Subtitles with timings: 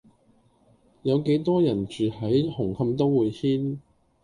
[1.03, 3.77] 有幾多人住喺紅磡都會軒